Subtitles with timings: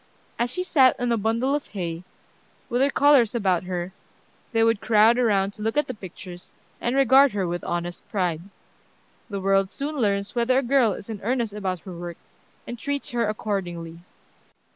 [0.39, 2.03] As she sat on a bundle of hay,
[2.69, 3.93] with her colors about her,
[4.51, 8.41] they would crowd around to look at the pictures, and regard her with honest pride.
[9.29, 12.17] The world soon learns whether a girl is in earnest about her work,
[12.65, 13.99] and treats her accordingly.